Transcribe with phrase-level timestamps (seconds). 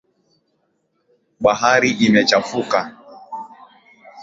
[1.43, 2.79] Bahari imechafuka